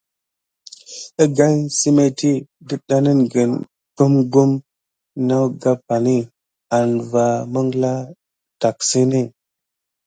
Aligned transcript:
Əgane 1.23 1.71
səmétti 1.77 2.31
dətɗaŋgəne 2.67 3.57
gɓugɓum 3.95 4.51
nawgapgəne 5.27 6.15
ane 6.77 6.95
va 7.11 7.25
məŋɠla 7.53 7.91
tacksəne. 8.59 9.21